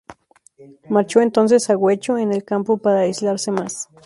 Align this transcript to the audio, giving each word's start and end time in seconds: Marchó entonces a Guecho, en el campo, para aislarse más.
Marchó 0.89 1.21
entonces 1.21 1.69
a 1.69 1.75
Guecho, 1.75 2.17
en 2.17 2.33
el 2.33 2.43
campo, 2.43 2.77
para 2.79 3.01
aislarse 3.01 3.51
más. 3.51 3.87